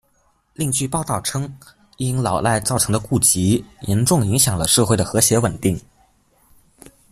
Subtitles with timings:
[0.55, 1.55] 另据报道称，
[1.97, 5.79] 因“老赖”造成的痼疾，严重影响了“社会的和谐稳定”。